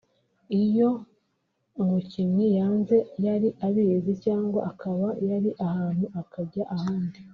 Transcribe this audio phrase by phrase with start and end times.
[0.63, 0.89] iyo
[1.81, 7.19] umukinnyi yanze yari abizi cyangwa akaba yari ahantu akajya ahandi